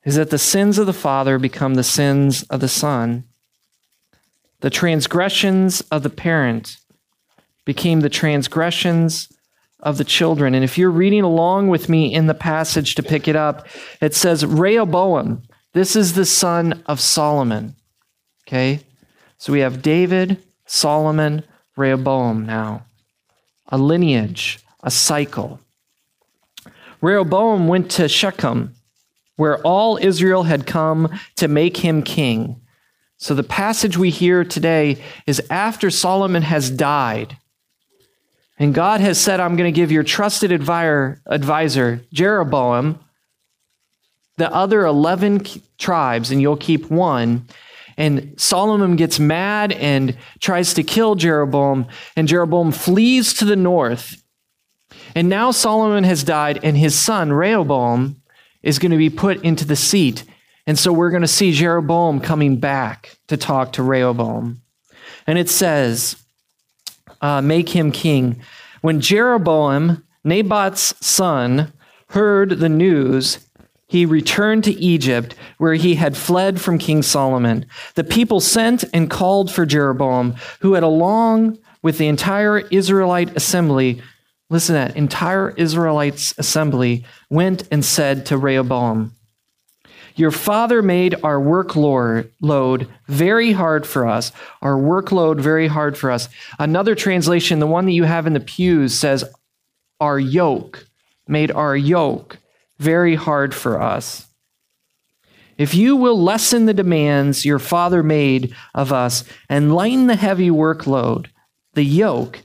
is 0.03 0.15
that 0.15 0.29
the 0.29 0.37
sins 0.37 0.77
of 0.77 0.87
the 0.87 0.93
father 0.93 1.37
become 1.37 1.75
the 1.75 1.83
sins 1.83 2.43
of 2.43 2.59
the 2.59 2.67
son. 2.67 3.23
The 4.61 4.69
transgressions 4.69 5.81
of 5.91 6.03
the 6.03 6.09
parent 6.09 6.77
became 7.65 8.01
the 8.01 8.09
transgressions 8.09 9.31
of 9.79 9.97
the 9.97 10.03
children. 10.03 10.53
And 10.53 10.63
if 10.63 10.77
you're 10.77 10.91
reading 10.91 11.23
along 11.23 11.69
with 11.69 11.89
me 11.89 12.13
in 12.13 12.27
the 12.27 12.33
passage 12.33 12.95
to 12.95 13.03
pick 13.03 13.27
it 13.27 13.35
up, 13.35 13.67
it 13.99 14.13
says 14.15 14.45
Rehoboam, 14.45 15.43
this 15.73 15.95
is 15.95 16.13
the 16.13 16.25
son 16.25 16.83
of 16.85 16.99
Solomon. 16.99 17.75
Okay? 18.47 18.81
So 19.37 19.53
we 19.53 19.59
have 19.59 19.81
David, 19.81 20.37
Solomon, 20.65 21.43
Rehoboam 21.75 22.45
now. 22.45 22.85
A 23.69 23.77
lineage, 23.77 24.59
a 24.83 24.91
cycle. 24.91 25.59
Rehoboam 27.01 27.67
went 27.67 27.89
to 27.91 28.07
Shechem, 28.07 28.75
where 29.41 29.57
all 29.63 29.97
Israel 29.97 30.43
had 30.43 30.67
come 30.67 31.09
to 31.35 31.47
make 31.47 31.77
him 31.77 32.03
king. 32.03 32.61
So 33.17 33.33
the 33.33 33.41
passage 33.41 33.97
we 33.97 34.11
hear 34.11 34.45
today 34.45 35.01
is 35.25 35.41
after 35.49 35.89
Solomon 35.89 36.43
has 36.43 36.69
died. 36.69 37.37
And 38.59 38.71
God 38.71 39.01
has 39.01 39.19
said, 39.19 39.39
I'm 39.39 39.55
going 39.55 39.73
to 39.73 39.75
give 39.75 39.91
your 39.91 40.03
trusted 40.03 40.51
advisor, 40.51 42.05
Jeroboam, 42.13 42.99
the 44.37 44.53
other 44.53 44.85
11 44.85 45.43
tribes, 45.79 46.29
and 46.29 46.39
you'll 46.39 46.55
keep 46.55 46.91
one. 46.91 47.47
And 47.97 48.39
Solomon 48.39 48.95
gets 48.95 49.19
mad 49.19 49.71
and 49.71 50.15
tries 50.39 50.75
to 50.75 50.83
kill 50.83 51.15
Jeroboam, 51.15 51.87
and 52.15 52.27
Jeroboam 52.27 52.71
flees 52.71 53.33
to 53.33 53.45
the 53.45 53.55
north. 53.55 54.23
And 55.15 55.29
now 55.29 55.49
Solomon 55.49 56.03
has 56.03 56.23
died, 56.23 56.59
and 56.61 56.77
his 56.77 56.93
son, 56.93 57.33
Rehoboam, 57.33 58.20
is 58.63 58.79
going 58.79 58.91
to 58.91 58.97
be 58.97 59.09
put 59.09 59.43
into 59.43 59.65
the 59.65 59.75
seat. 59.75 60.23
And 60.67 60.77
so 60.77 60.93
we're 60.93 61.09
going 61.09 61.21
to 61.21 61.27
see 61.27 61.51
Jeroboam 61.51 62.19
coming 62.19 62.57
back 62.57 63.17
to 63.27 63.37
talk 63.37 63.73
to 63.73 63.83
Rehoboam. 63.83 64.61
And 65.27 65.37
it 65.37 65.49
says, 65.49 66.15
uh, 67.21 67.41
make 67.41 67.69
him 67.69 67.91
king. 67.91 68.41
When 68.81 69.01
Jeroboam, 69.01 70.03
Nebat's 70.23 70.93
son, 71.05 71.73
heard 72.09 72.59
the 72.59 72.69
news, 72.69 73.47
he 73.87 74.05
returned 74.05 74.63
to 74.63 74.73
Egypt, 74.79 75.35
where 75.57 75.73
he 75.73 75.95
had 75.95 76.15
fled 76.15 76.61
from 76.61 76.77
King 76.77 77.01
Solomon. 77.01 77.65
The 77.95 78.03
people 78.03 78.39
sent 78.39 78.83
and 78.93 79.09
called 79.09 79.51
for 79.51 79.65
Jeroboam, 79.65 80.35
who 80.61 80.73
had, 80.73 80.83
along 80.83 81.57
with 81.81 81.97
the 81.97 82.07
entire 82.07 82.59
Israelite 82.59 83.35
assembly, 83.35 84.01
listen 84.51 84.75
to 84.75 84.79
that, 84.79 84.97
entire 84.97 85.51
Israelites 85.51 86.33
assembly, 86.37 87.05
went 87.29 87.67
and 87.71 87.83
said 87.83 88.25
to 88.27 88.37
Rehoboam, 88.37 89.15
your 90.15 90.31
father 90.31 90.81
made 90.81 91.15
our 91.23 91.39
workload 91.39 92.29
load 92.41 92.87
very 93.07 93.53
hard 93.53 93.87
for 93.87 94.05
us, 94.05 94.33
our 94.61 94.75
workload 94.75 95.39
very 95.39 95.67
hard 95.67 95.97
for 95.97 96.11
us. 96.11 96.27
Another 96.59 96.95
translation, 96.95 97.59
the 97.59 97.67
one 97.67 97.85
that 97.85 97.93
you 97.93 98.03
have 98.03 98.27
in 98.27 98.33
the 98.33 98.41
pews, 98.41 98.93
says, 98.93 99.23
Our 100.01 100.19
yoke 100.19 100.85
made 101.27 101.49
our 101.51 101.75
yoke 101.77 102.37
very 102.77 103.15
hard 103.15 103.55
for 103.55 103.81
us. 103.81 104.27
If 105.57 105.73
you 105.73 105.95
will 105.95 106.21
lessen 106.21 106.65
the 106.65 106.73
demands 106.73 107.45
your 107.45 107.59
father 107.59 108.03
made 108.03 108.53
of 108.73 108.91
us 108.91 109.23
and 109.47 109.73
lighten 109.73 110.07
the 110.07 110.15
heavy 110.15 110.49
workload, 110.49 111.27
the 111.73 111.85
yoke 111.85 112.41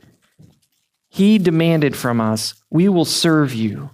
he 1.17 1.39
demanded 1.39 1.97
from 1.97 2.21
us, 2.21 2.53
we 2.69 2.91
will 2.91 3.07
serve 3.07 3.55
you. 3.55 3.89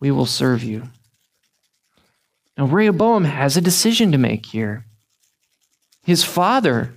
We 0.00 0.10
will 0.10 0.26
serve 0.26 0.64
you. 0.64 0.90
Now, 2.56 2.66
Rehoboam 2.66 3.26
has 3.26 3.56
a 3.56 3.60
decision 3.60 4.10
to 4.10 4.18
make 4.18 4.46
here. 4.46 4.84
His 6.02 6.24
father 6.24 6.94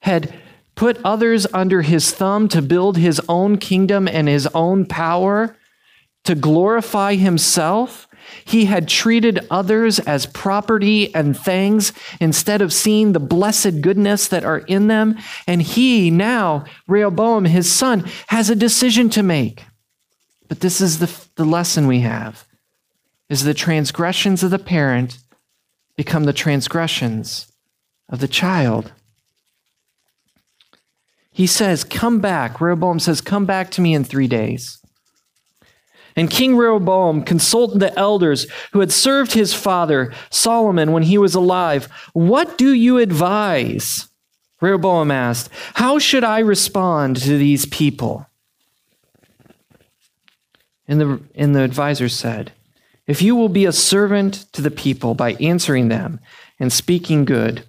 had 0.00 0.32
put 0.76 0.98
others 1.04 1.46
under 1.52 1.82
his 1.82 2.10
thumb 2.10 2.48
to 2.48 2.62
build 2.62 2.96
his 2.96 3.20
own 3.28 3.58
kingdom 3.58 4.08
and 4.08 4.28
his 4.28 4.46
own 4.54 4.86
power, 4.86 5.58
to 6.24 6.34
glorify 6.34 7.16
himself. 7.16 8.08
He 8.44 8.64
had 8.64 8.88
treated 8.88 9.46
others 9.50 9.98
as 10.00 10.26
property 10.26 11.14
and 11.14 11.38
things 11.38 11.92
instead 12.20 12.62
of 12.62 12.72
seeing 12.72 13.12
the 13.12 13.20
blessed 13.20 13.80
goodness 13.80 14.28
that 14.28 14.44
are 14.44 14.58
in 14.58 14.86
them. 14.86 15.16
And 15.46 15.62
he 15.62 16.10
now, 16.10 16.64
Rehoboam, 16.86 17.44
his 17.44 17.70
son, 17.70 18.04
has 18.28 18.50
a 18.50 18.56
decision 18.56 19.10
to 19.10 19.22
make. 19.22 19.64
But 20.48 20.60
this 20.60 20.80
is 20.80 20.98
the, 20.98 21.10
the 21.36 21.44
lesson 21.44 21.86
we 21.86 22.00
have 22.00 22.46
is 23.28 23.44
the 23.44 23.54
transgressions 23.54 24.42
of 24.42 24.50
the 24.50 24.58
parent 24.58 25.18
become 25.96 26.24
the 26.24 26.32
transgressions 26.32 27.52
of 28.08 28.18
the 28.18 28.28
child. 28.28 28.92
He 31.30 31.46
says, 31.46 31.84
Come 31.84 32.18
back. 32.18 32.60
Rehoboam 32.60 32.98
says, 32.98 33.20
Come 33.20 33.46
back 33.46 33.70
to 33.72 33.80
me 33.80 33.94
in 33.94 34.04
three 34.04 34.26
days. 34.26 34.79
And 36.16 36.30
King 36.30 36.56
Rehoboam 36.56 37.22
consulted 37.22 37.78
the 37.78 37.96
elders 37.98 38.46
who 38.72 38.80
had 38.80 38.92
served 38.92 39.32
his 39.32 39.54
father, 39.54 40.12
Solomon, 40.30 40.92
when 40.92 41.04
he 41.04 41.18
was 41.18 41.34
alive. 41.34 41.88
What 42.12 42.58
do 42.58 42.72
you 42.72 42.98
advise? 42.98 44.08
Rehoboam 44.60 45.10
asked, 45.10 45.50
How 45.74 45.98
should 45.98 46.24
I 46.24 46.40
respond 46.40 47.16
to 47.16 47.38
these 47.38 47.66
people? 47.66 48.26
And 50.86 51.00
the, 51.00 51.22
and 51.34 51.54
the 51.54 51.62
advisor 51.62 52.08
said, 52.08 52.52
if 53.10 53.20
you 53.22 53.34
will 53.34 53.48
be 53.48 53.64
a 53.64 53.72
servant 53.72 54.46
to 54.52 54.62
the 54.62 54.70
people 54.70 55.14
by 55.14 55.32
answering 55.32 55.88
them 55.88 56.20
and 56.60 56.72
speaking 56.72 57.24
good 57.24 57.64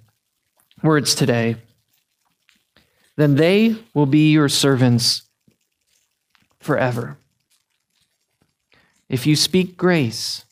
words 0.84 1.16
today, 1.16 1.56
then 3.16 3.34
they 3.38 3.76
will 3.96 4.06
be 4.06 4.32
your 4.32 4.50
servants 4.50 5.24
forever. 6.60 7.18
If 9.12 9.28
you 9.28 9.36
speak 9.36 9.76
grace, 9.76 10.46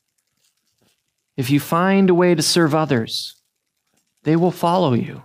if 1.37 1.49
you 1.49 1.61
find 1.61 2.09
a 2.09 2.13
way 2.13 2.35
to 2.35 2.41
serve 2.41 2.75
others, 2.75 3.37
they 4.23 4.35
will 4.35 4.51
follow 4.51 4.91
you. 4.91 5.23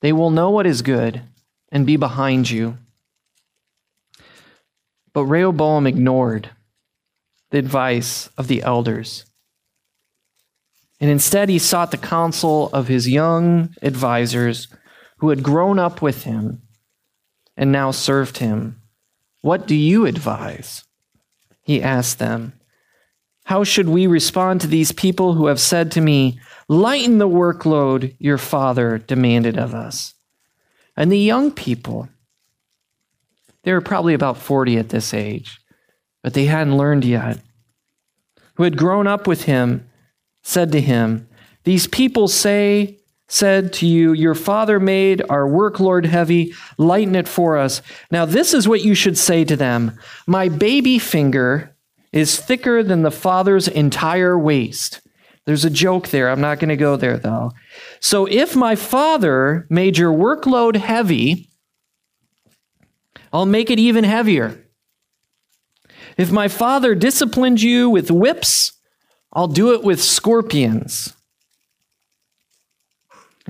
They 0.00 0.12
will 0.12 0.30
know 0.30 0.50
what 0.50 0.66
is 0.66 0.82
good 0.82 1.22
and 1.70 1.86
be 1.86 1.96
behind 1.96 2.50
you. 2.50 2.78
But 5.12 5.26
Rehoboam 5.26 5.86
ignored 5.86 6.50
the 7.50 7.58
advice 7.58 8.28
of 8.36 8.48
the 8.48 8.64
elders. 8.64 9.26
And 11.00 11.08
instead, 11.08 11.48
he 11.48 11.60
sought 11.60 11.92
the 11.92 11.98
counsel 11.98 12.68
of 12.72 12.88
his 12.88 13.08
young 13.08 13.76
advisers 13.80 14.66
who 15.18 15.28
had 15.28 15.44
grown 15.44 15.78
up 15.78 16.02
with 16.02 16.24
him 16.24 16.62
and 17.56 17.70
now 17.70 17.92
served 17.92 18.38
him. 18.38 18.82
What 19.40 19.68
do 19.68 19.76
you 19.76 20.04
advise? 20.04 20.82
He 21.62 21.82
asked 21.82 22.18
them. 22.18 22.54
How 23.44 23.64
should 23.64 23.88
we 23.88 24.06
respond 24.06 24.60
to 24.60 24.66
these 24.66 24.92
people 24.92 25.34
who 25.34 25.46
have 25.46 25.60
said 25.60 25.90
to 25.92 26.00
me, 26.00 26.38
Lighten 26.68 27.18
the 27.18 27.28
workload 27.28 28.14
your 28.18 28.38
father 28.38 28.98
demanded 28.98 29.58
of 29.58 29.74
us? 29.74 30.14
And 30.96 31.10
the 31.10 31.18
young 31.18 31.50
people, 31.50 32.08
they 33.64 33.72
were 33.72 33.80
probably 33.80 34.14
about 34.14 34.36
40 34.36 34.78
at 34.78 34.90
this 34.90 35.12
age, 35.12 35.58
but 36.22 36.34
they 36.34 36.44
hadn't 36.44 36.76
learned 36.76 37.04
yet, 37.04 37.40
who 38.54 38.62
had 38.62 38.76
grown 38.76 39.06
up 39.06 39.26
with 39.26 39.44
him, 39.44 39.88
said 40.42 40.70
to 40.72 40.80
him, 40.80 41.28
These 41.64 41.88
people 41.88 42.28
say, 42.28 42.99
said 43.30 43.72
to 43.74 43.86
you, 43.86 44.12
Your 44.12 44.34
father 44.34 44.78
made 44.78 45.22
our 45.30 45.46
workload 45.46 46.04
heavy, 46.04 46.52
lighten 46.76 47.14
it 47.14 47.28
for 47.28 47.56
us. 47.56 47.80
Now, 48.10 48.26
this 48.26 48.52
is 48.52 48.68
what 48.68 48.84
you 48.84 48.94
should 48.94 49.16
say 49.16 49.44
to 49.44 49.56
them 49.56 49.98
My 50.26 50.48
baby 50.48 50.98
finger 50.98 51.74
is 52.12 52.38
thicker 52.38 52.82
than 52.82 53.02
the 53.02 53.10
father's 53.10 53.68
entire 53.68 54.38
waist. 54.38 55.00
There's 55.46 55.64
a 55.64 55.70
joke 55.70 56.08
there. 56.08 56.28
I'm 56.28 56.40
not 56.40 56.58
going 56.58 56.68
to 56.68 56.76
go 56.76 56.96
there, 56.96 57.16
though. 57.16 57.52
So, 58.00 58.26
if 58.26 58.54
my 58.54 58.74
father 58.74 59.66
made 59.70 59.96
your 59.96 60.12
workload 60.12 60.76
heavy, 60.76 61.48
I'll 63.32 63.46
make 63.46 63.70
it 63.70 63.78
even 63.78 64.04
heavier. 64.04 64.66
If 66.16 66.32
my 66.32 66.48
father 66.48 66.94
disciplined 66.94 67.62
you 67.62 67.88
with 67.88 68.10
whips, 68.10 68.72
I'll 69.32 69.48
do 69.48 69.72
it 69.72 69.84
with 69.84 70.02
scorpions. 70.02 71.14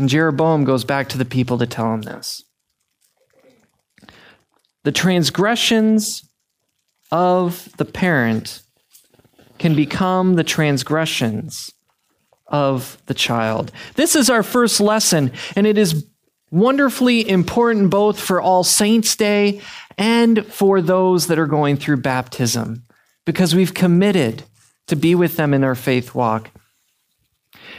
And 0.00 0.09
Jeroboam 0.09 0.64
goes 0.64 0.83
back 0.83 1.11
to 1.11 1.19
the 1.19 1.26
people 1.26 1.59
to 1.59 1.66
tell 1.66 1.92
him 1.92 2.00
this. 2.00 2.42
The 4.83 4.92
transgressions 4.92 6.26
of 7.12 7.69
the 7.76 7.85
parent 7.85 8.62
can 9.59 9.76
become 9.76 10.37
the 10.37 10.42
transgressions 10.42 11.71
of 12.47 12.97
the 13.04 13.12
child. 13.12 13.73
This 13.97 14.16
is 14.16 14.30
our 14.30 14.42
first 14.42 14.80
lesson, 14.80 15.33
and 15.54 15.66
it 15.66 15.76
is 15.76 16.07
wonderfully 16.50 17.28
important 17.28 17.90
both 17.90 18.19
for 18.19 18.40
All 18.40 18.64
Saints' 18.64 19.14
Day 19.14 19.61
and 19.99 20.47
for 20.47 20.80
those 20.80 21.26
that 21.26 21.38
are 21.38 21.47
going 21.47 21.76
through 21.76 21.99
baptism 21.99 22.85
because 23.26 23.54
we've 23.54 23.75
committed 23.75 24.45
to 24.87 24.97
be 24.97 25.14
with 25.14 25.37
them 25.37 25.52
in 25.52 25.62
our 25.62 25.75
faith 25.75 26.14
walk. 26.14 26.49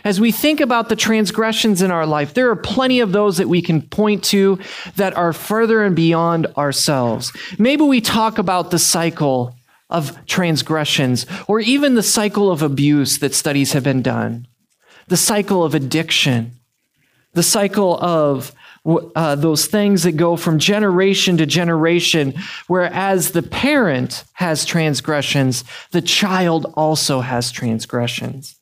As 0.04 0.20
we 0.20 0.32
think 0.32 0.60
about 0.60 0.90
the 0.90 0.96
transgressions 0.96 1.82
in 1.82 1.92
our 1.92 2.06
life, 2.06 2.34
there 2.34 2.50
are 2.50 2.56
plenty 2.56 3.00
of 3.00 3.12
those 3.12 3.38
that 3.38 3.50
we 3.50 3.62
can 3.62 3.82
point 3.82 4.24
to 4.26 4.60
that 4.96 5.16
are 5.16 5.34
further 5.34 5.84
and 5.84 5.96
beyond 5.96 6.48
ourselves. 6.58 7.32
Maybe 7.60 7.84
we 7.84 8.02
talk 8.02 8.38
about 8.38 8.72
the 8.72 8.80
cycle 8.80 9.56
of 9.90 10.26
transgressions 10.26 11.26
or 11.48 11.60
even 11.60 11.96
the 11.96 12.04
cycle 12.04 12.50
of 12.50 12.62
abuse 12.62 13.20
that 13.20 13.36
studies 13.36 13.74
have 13.74 13.84
been 13.84 14.02
done, 14.02 14.48
the 15.08 15.18
cycle 15.18 15.64
of 15.64 15.76
addiction, 15.76 16.54
the 17.34 17.44
cycle 17.44 18.00
of 18.02 18.54
uh, 18.86 19.36
those 19.36 19.68
things 19.68 20.04
that 20.04 20.14
go 20.14 20.36
from 20.36 20.58
generation 20.58 21.38
to 21.38 21.46
generation, 21.46 22.34
whereas 22.68 23.32
the 23.32 23.44
parent 23.44 24.24
has 24.34 24.66
transgressions, 24.66 25.64
the 25.92 26.02
child 26.02 26.74
also 26.76 27.22
has 27.22 27.52
transgressions. 27.52 28.56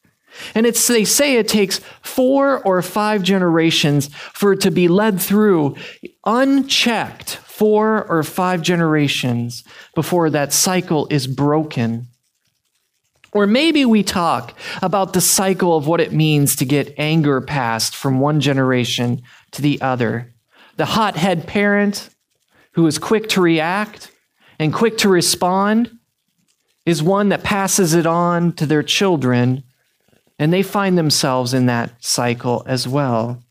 And 0.55 0.65
it's, 0.65 0.88
they 0.88 1.05
say 1.05 1.36
it 1.36 1.48
takes 1.48 1.79
four 2.01 2.62
or 2.63 2.81
five 2.81 3.24
generations 3.24 4.08
for 4.13 4.53
it 4.53 4.62
to 4.62 4.72
be 4.72 4.88
led 4.88 5.19
through 5.19 5.75
unchecked, 6.25 7.36
four 7.36 8.05
or 8.05 8.24
five 8.24 8.62
generations 8.62 9.63
before 9.96 10.29
that 10.29 10.53
cycle 10.53 11.08
is 11.10 11.27
broken. 11.27 12.08
Or 13.31 13.46
maybe 13.46 13.86
we 13.86 14.01
talk 14.03 14.58
about 14.81 15.13
the 15.13 15.22
cycle 15.22 15.77
of 15.77 15.88
what 15.88 16.01
it 16.01 16.12
means 16.12 16.55
to 16.55 16.65
get 16.65 16.96
anger 16.98 17.41
passed 17.41 17.96
from 17.96 18.19
one 18.19 18.39
generation 18.41 19.22
to 19.51 19.62
the 19.62 19.79
other. 19.81 20.34
The 20.77 20.86
hothead 20.86 21.46
parent 21.46 22.10
who 22.74 22.88
is 22.88 22.98
quick 22.98 23.29
to 23.29 23.41
react 23.41 24.12
and 24.58 24.74
quick 24.74 24.98
to 25.00 25.10
respond 25.10 25.91
is 26.86 27.03
one 27.03 27.29
that 27.29 27.43
passes 27.43 27.93
it 27.93 28.05
on 28.05 28.53
to 28.53 28.65
their 28.65 28.81
children, 28.81 29.63
and 30.39 30.53
they 30.53 30.63
find 30.63 30.98
themselves 30.98 31.53
in 31.53 31.65
that 31.67 31.91
cycle 32.03 32.63
as 32.65 32.88
well. 32.88 33.43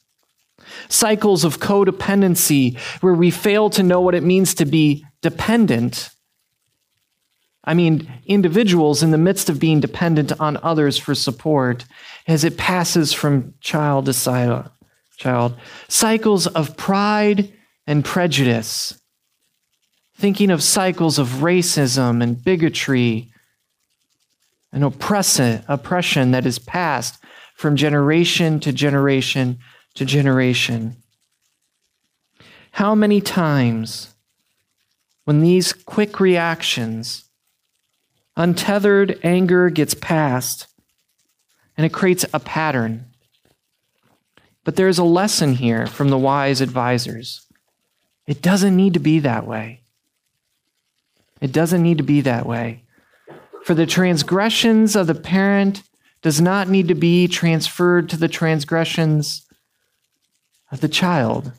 Cycles 0.89 1.45
of 1.45 1.61
codependency 1.61 2.79
where 3.01 3.15
we 3.15 3.31
fail 3.31 3.71
to 3.71 3.83
know 3.83 4.01
what 4.01 4.15
it 4.15 4.23
means 4.23 4.55
to 4.55 4.65
be 4.65 5.05
dependent. 5.23 6.11
I 7.65 7.75
mean, 7.75 8.11
individuals 8.27 9.03
in 9.03 9.11
the 9.11 9.19
midst 9.19 9.51
of 9.51 9.61
being 9.61 9.81
dependent 9.81 10.33
on 10.41 10.57
others 10.63 10.97
for 10.97 11.15
support 11.15 11.85
as 12.27 12.43
it 12.45 12.57
passes 12.57 13.13
from 13.13 13.55
child 13.61 14.07
to 14.07 14.71
child. 15.19 15.55
Cycles 15.89 16.47
of 16.47 16.77
pride 16.77 17.53
and 17.87 18.05
prejudice. 18.05 18.99
Thinking 20.17 20.51
of 20.51 20.63
cycles 20.63 21.19
of 21.19 21.29
racism 21.29 22.23
and 22.23 22.43
bigotry 22.43 23.31
and 24.73 24.85
oppression, 24.85 25.65
oppression 25.69 26.31
that 26.33 26.47
is 26.47 26.59
passed 26.59 27.23
from 27.55 27.77
generation 27.77 28.61
to 28.61 28.73
generation 28.73 29.59
to 29.95 30.05
generation. 30.05 30.97
How 32.73 32.95
many 32.95 33.21
times, 33.21 34.15
when 35.25 35.41
these 35.41 35.73
quick 35.73 36.21
reactions, 36.21 37.25
untethered 38.37 39.19
anger 39.23 39.71
gets 39.71 39.95
passed 39.95 40.67
and 41.77 41.85
it 41.85 41.93
creates 41.93 42.25
a 42.33 42.39
pattern 42.39 43.09
but 44.69 44.77
there's 44.77 44.99
a 44.99 45.03
lesson 45.03 45.55
here 45.55 45.87
from 45.87 46.11
the 46.11 46.19
wise 46.19 46.61
advisors. 46.61 47.47
It 48.27 48.43
doesn't 48.43 48.77
need 48.77 48.93
to 48.93 49.01
be 49.01 49.21
that 49.21 49.47
way. 49.47 49.81
It 51.41 51.53
doesn't 51.53 51.83
need 51.83 51.97
to 51.97 52.05
be 52.05 52.21
that 52.21 52.45
way. 52.45 52.85
For 53.69 53.75
the 53.75 53.85
transgressions 53.85 54.97
of 54.97 55.09
the 55.09 55.15
parent 55.15 55.83
does 56.23 56.41
not 56.41 56.71
need 56.71 56.89
to 56.89 56.95
be 56.95 57.29
transferred 57.29 58.09
to 58.09 58.17
the 58.17 58.27
transgressions 58.27 59.47
of 60.73 60.81
the 60.81 60.89
child. 60.89 61.53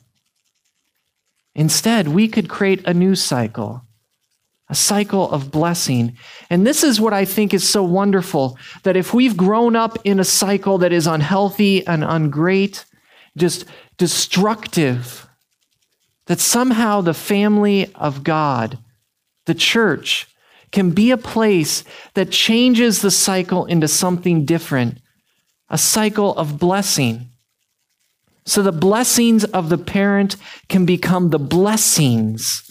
Instead, 1.54 2.08
we 2.08 2.28
could 2.28 2.50
create 2.50 2.84
a 2.88 2.96
new 2.96 3.14
cycle, 3.14 3.84
a 4.70 4.74
cycle 4.74 5.30
of 5.30 5.52
blessing. 5.52 6.18
And 6.50 6.66
this 6.66 6.84
is 6.84 7.00
what 7.00 7.14
I 7.14 7.26
think 7.26 7.54
is 7.54 7.70
so 7.70 7.84
wonderful 7.84 8.58
that 8.82 8.98
if 8.98 9.14
we've 9.14 9.38
grown 9.38 9.76
up 9.76 10.00
in 10.04 10.20
a 10.20 10.24
cycle 10.24 10.80
that 10.80 10.92
is 10.92 11.06
unhealthy 11.06 11.86
and 11.86 12.02
ungreat, 12.02 12.86
just 13.38 13.66
destructive. 13.98 15.30
That 16.26 16.40
somehow 16.40 17.02
the 17.02 17.14
family 17.14 17.94
of 17.94 18.24
God, 18.24 18.80
the 19.46 19.54
church, 19.54 20.26
can 20.72 20.92
be 20.92 21.12
a 21.12 21.18
place 21.18 21.84
that 22.14 22.32
changes 22.32 23.02
the 23.02 23.12
cycle 23.12 23.66
into 23.66 23.88
something 23.88 24.46
different, 24.46 25.00
a 25.70 25.78
cycle 25.78 26.36
of 26.36 26.60
blessing. 26.60 27.30
So 28.46 28.62
the 28.62 28.72
blessings 28.72 29.44
of 29.46 29.70
the 29.70 29.78
parent 29.78 30.36
can 30.70 30.86
become 30.86 31.30
the 31.30 31.40
blessings 31.40 32.70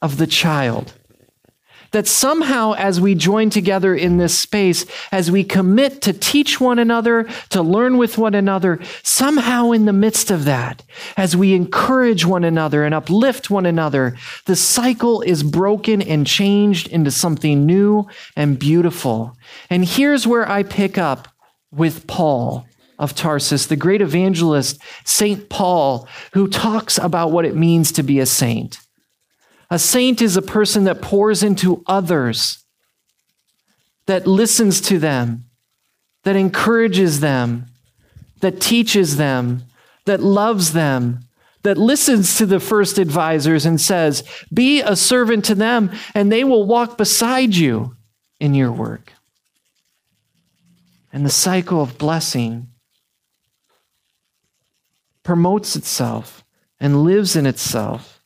of 0.00 0.16
the 0.18 0.26
child. 0.26 0.97
That 1.92 2.06
somehow, 2.06 2.74
as 2.74 3.00
we 3.00 3.14
join 3.14 3.50
together 3.50 3.94
in 3.94 4.18
this 4.18 4.38
space, 4.38 4.84
as 5.10 5.30
we 5.30 5.42
commit 5.42 6.02
to 6.02 6.12
teach 6.12 6.60
one 6.60 6.78
another, 6.78 7.28
to 7.50 7.62
learn 7.62 7.96
with 7.96 8.18
one 8.18 8.34
another, 8.34 8.78
somehow 9.02 9.70
in 9.70 9.86
the 9.86 9.92
midst 9.92 10.30
of 10.30 10.44
that, 10.44 10.82
as 11.16 11.36
we 11.36 11.54
encourage 11.54 12.24
one 12.24 12.44
another 12.44 12.84
and 12.84 12.94
uplift 12.94 13.50
one 13.50 13.66
another, 13.66 14.16
the 14.44 14.56
cycle 14.56 15.22
is 15.22 15.42
broken 15.42 16.02
and 16.02 16.26
changed 16.26 16.88
into 16.88 17.10
something 17.10 17.64
new 17.64 18.06
and 18.36 18.58
beautiful. 18.58 19.36
And 19.70 19.84
here's 19.84 20.26
where 20.26 20.48
I 20.48 20.62
pick 20.62 20.98
up 20.98 21.28
with 21.70 22.06
Paul 22.06 22.66
of 22.98 23.14
Tarsus, 23.14 23.66
the 23.66 23.76
great 23.76 24.02
evangelist, 24.02 24.80
St. 25.04 25.48
Paul, 25.48 26.08
who 26.32 26.48
talks 26.48 26.98
about 26.98 27.30
what 27.30 27.44
it 27.44 27.54
means 27.54 27.92
to 27.92 28.02
be 28.02 28.18
a 28.18 28.26
saint. 28.26 28.80
A 29.70 29.78
saint 29.78 30.22
is 30.22 30.36
a 30.36 30.42
person 30.42 30.84
that 30.84 31.02
pours 31.02 31.42
into 31.42 31.82
others, 31.86 32.64
that 34.06 34.26
listens 34.26 34.80
to 34.82 34.98
them, 34.98 35.44
that 36.24 36.36
encourages 36.36 37.20
them, 37.20 37.66
that 38.40 38.60
teaches 38.60 39.16
them, 39.16 39.64
that 40.06 40.22
loves 40.22 40.72
them, 40.72 41.20
that 41.62 41.76
listens 41.76 42.38
to 42.38 42.46
the 42.46 42.60
first 42.60 42.98
advisors 42.98 43.66
and 43.66 43.80
says, 43.80 44.24
Be 44.52 44.80
a 44.80 44.96
servant 44.96 45.44
to 45.46 45.54
them, 45.54 45.90
and 46.14 46.32
they 46.32 46.44
will 46.44 46.64
walk 46.64 46.96
beside 46.96 47.54
you 47.54 47.96
in 48.40 48.54
your 48.54 48.72
work. 48.72 49.12
And 51.12 51.26
the 51.26 51.30
cycle 51.30 51.82
of 51.82 51.98
blessing 51.98 52.68
promotes 55.22 55.76
itself 55.76 56.44
and 56.80 57.02
lives 57.04 57.36
in 57.36 57.44
itself. 57.44 58.17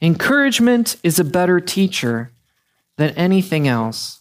Encouragement 0.00 0.96
is 1.02 1.18
a 1.18 1.24
better 1.24 1.60
teacher 1.60 2.30
than 2.96 3.10
anything 3.10 3.66
else. 3.66 4.20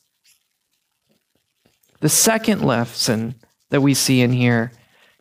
The 1.99 2.09
second 2.09 2.61
lesson 2.61 3.35
that 3.69 3.81
we 3.81 3.93
see 3.93 4.21
in 4.21 4.33
here 4.33 4.71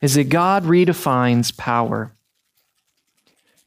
is 0.01 0.15
that 0.15 0.29
God 0.29 0.65
redefines 0.65 1.57
power. 1.57 2.13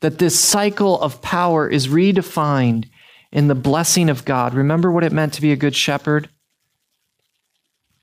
That 0.01 0.19
this 0.19 0.39
cycle 0.39 0.99
of 1.01 1.21
power 1.21 1.67
is 1.67 1.87
redefined 1.87 2.89
in 3.31 3.47
the 3.47 3.55
blessing 3.55 4.09
of 4.09 4.25
God. 4.25 4.53
Remember 4.53 4.91
what 4.91 5.03
it 5.03 5.11
meant 5.11 5.33
to 5.33 5.41
be 5.41 5.51
a 5.51 5.57
good 5.57 5.75
shepherd? 5.75 6.29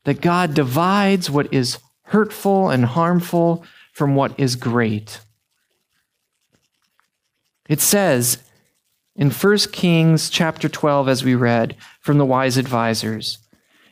That 0.04 0.20
God 0.20 0.54
divides 0.54 1.30
what 1.30 1.52
is 1.52 1.78
hurtful 2.02 2.70
and 2.70 2.84
harmful 2.84 3.64
from 3.92 4.14
what 4.14 4.38
is 4.38 4.54
great. 4.54 5.20
It 7.68 7.80
says, 7.80 8.38
in 9.16 9.30
1 9.30 9.58
Kings 9.72 10.30
chapter 10.30 10.68
12, 10.68 11.08
as 11.08 11.24
we 11.24 11.34
read 11.34 11.76
from 12.00 12.18
the 12.18 12.24
wise 12.24 12.56
advisors. 12.56 13.38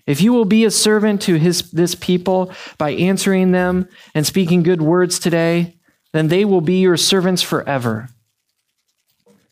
If 0.07 0.21
you 0.21 0.33
will 0.33 0.45
be 0.45 0.65
a 0.65 0.71
servant 0.71 1.23
to 1.23 1.37
his, 1.37 1.71
this 1.71 1.95
people 1.95 2.53
by 2.77 2.91
answering 2.91 3.53
them 3.53 3.89
and 4.15 4.27
speaking 4.27 4.63
good 4.63 4.83
words 4.83 5.19
today, 5.19 5.77
then 6.13 6.29
they 6.29 6.45
will 6.45 6.61
be 6.61 6.81
your 6.81 6.99
servants 6.99 7.43
forever. 7.43 8.11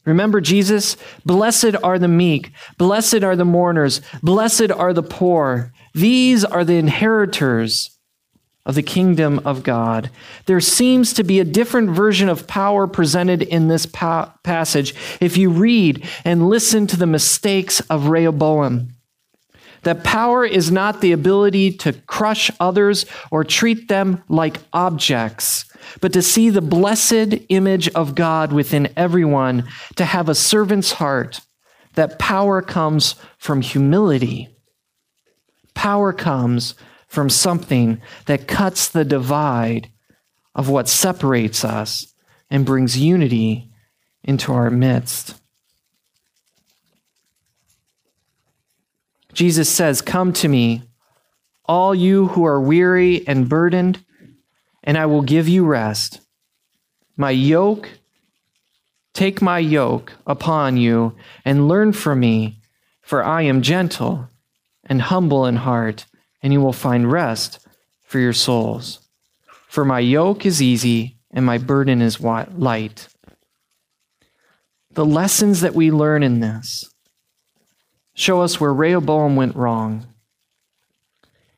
Remember 0.05 0.41
Jesus? 0.41 0.97
Blessed 1.25 1.77
are 1.83 1.99
the 1.99 2.09
meek, 2.09 2.53
blessed 2.77 3.23
are 3.23 3.37
the 3.37 3.45
mourners, 3.45 4.01
blessed 4.23 4.71
are 4.71 4.93
the 4.93 5.03
poor. 5.03 5.73
These 5.95 6.45
are 6.45 6.65
the 6.65 6.77
inheritors 6.77 7.99
of 8.65 8.75
the 8.75 8.83
kingdom 8.83 9.41
of 9.45 9.63
God. 9.63 10.11
There 10.47 10.61
seems 10.61 11.13
to 11.15 11.25
be 11.25 11.41
a 11.41 11.45
different 11.45 11.91
version 11.91 12.29
of 12.29 12.47
power 12.47 12.87
presented 12.87 13.43
in 13.43 13.69
this 13.69 13.87
pa- 13.87 14.33
passage 14.45 14.95
if 15.21 15.37
you 15.37 15.51
read 15.51 16.07
and 16.25 16.49
listen 16.49 16.87
to 16.89 16.97
the 16.97 17.07
mistakes 17.07 17.81
of 17.91 18.07
Rehoboam. 18.07 18.95
That 19.83 20.05
power 20.05 20.45
is 20.45 20.71
not 20.71 21.01
the 21.01 21.11
ability 21.11 21.73
to 21.79 21.93
crush 21.93 22.53
others 22.61 23.05
or 23.33 23.43
treat 23.43 23.89
them 23.89 24.23
like 24.29 24.61
objects, 24.73 25.65
but 26.01 26.13
to 26.13 26.23
see 26.23 26.49
the 26.49 26.63
blessed 26.63 27.35
image 27.49 27.89
of 27.89 28.15
God 28.15 28.53
within 28.53 28.93
everyone, 28.97 29.65
to 29.97 30.05
have 30.05 30.29
a 30.29 30.37
servant's 30.37 30.93
heart. 30.93 31.41
That 31.95 32.21
power 32.21 32.63
comes 32.63 33.17
from 33.39 33.61
humility. 33.61 34.49
Power 35.75 36.13
comes 36.13 36.75
from 37.13 37.29
something 37.29 38.01
that 38.25 38.49
cuts 38.49 38.89
the 38.89 39.05
divide 39.05 39.91
of 40.55 40.71
what 40.71 40.89
separates 40.89 41.63
us 41.63 42.15
and 42.49 42.65
brings 42.65 42.97
unity 42.97 43.71
into 44.25 44.51
our 44.51 44.71
midst. 44.71 45.35
Jesus 49.35 49.69
says, 49.69 50.01
Come 50.01 50.33
to 50.33 50.49
me, 50.49 50.85
all 51.67 51.95
you 51.95 52.29
who 52.29 52.47
are 52.47 52.59
weary 52.59 53.29
and 53.29 53.47
burdened, 53.47 54.03
and 54.83 54.97
I 54.97 55.05
will 55.05 55.21
give 55.21 55.47
you 55.47 55.67
rest. 55.67 56.19
My 57.15 57.31
yoke, 57.31 57.91
take 59.13 59.43
my 59.43 59.59
yoke 59.59 60.15
upon 60.27 60.79
you 60.79 61.15
and 61.45 61.69
learn 61.69 61.93
from 61.93 62.21
me, 62.21 62.63
for 63.03 63.23
I 63.23 63.43
am 63.43 63.61
gentle 63.61 64.31
and 64.87 65.03
humble 65.03 65.45
in 65.45 65.57
heart, 65.57 66.07
and 66.43 66.53
you 66.53 66.61
will 66.61 66.73
find 66.73 67.11
rest 67.11 67.67
for 68.03 68.19
your 68.19 68.33
souls. 68.33 69.01
For 69.69 69.85
my 69.85 70.01
yoke 70.01 70.45
is 70.45 70.61
easy 70.61 71.17
and 71.31 71.47
my 71.47 71.59
burden 71.59 72.03
is 72.03 72.21
light. 72.21 73.09
The 74.91 75.07
lessons 75.07 75.61
that 75.63 75.75
we 75.75 75.91
learn 75.91 76.23
in 76.23 76.41
this 76.41 76.85
show 78.15 78.43
us 78.43 78.61
where 78.61 78.75
Rehoboam 78.75 79.37
went 79.37 79.57
wrong. 79.57 80.07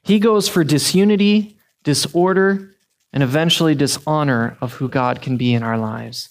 He 0.03 0.21
goes 0.21 0.49
for 0.49 0.63
disunity, 0.63 1.59
disorder, 1.83 2.71
and 3.13 3.23
eventually 3.23 3.75
dishonor 3.75 4.57
of 4.61 4.75
who 4.75 4.89
God 4.89 5.21
can 5.21 5.37
be 5.37 5.55
in 5.55 5.63
our 5.63 5.79
lives. 5.79 6.29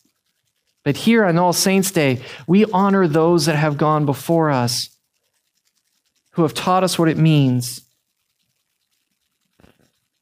But 0.84 0.98
here 0.98 1.26
on 1.26 1.38
All 1.38 1.54
Saints' 1.54 1.92
Day, 1.92 2.22
we 2.48 2.66
honor 2.66 3.08
those 3.08 3.46
that 3.46 3.56
have 3.56 3.78
gone 3.78 4.06
before 4.06 4.52
us, 4.52 4.90
who 6.32 6.42
have 6.44 6.54
taught 6.54 6.84
us 6.84 7.00
what 7.00 7.10
it 7.10 7.18
means 7.18 7.82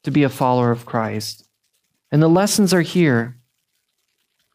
to 0.04 0.10
be 0.10 0.22
a 0.22 0.28
follower 0.28 0.70
of 0.70 0.86
Christ. 0.86 1.46
And 2.10 2.22
the 2.22 2.28
lessons 2.28 2.74
are 2.74 2.82
here 2.82 3.36